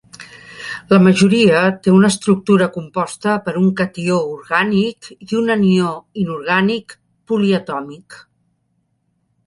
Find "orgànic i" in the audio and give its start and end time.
4.33-5.31